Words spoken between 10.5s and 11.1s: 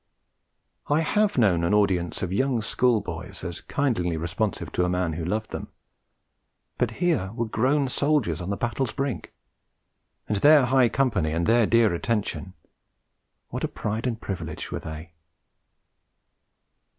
high